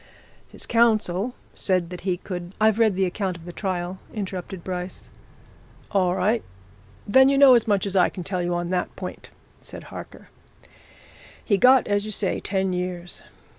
[0.49, 5.09] His counsel said that he could" "I've read the account of the trial," interrupted Bryce.
[5.91, 6.41] "All right
[7.05, 9.29] then you know as much as I can tell you on that point,"
[9.61, 10.29] said Harker.
[11.45, 13.21] "He got, as you say, ten years.